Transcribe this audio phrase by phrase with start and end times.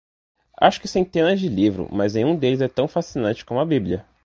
[0.59, 4.03] Acho que centenas de livro, mas nenhum deles é tão fascinante como a bíblia.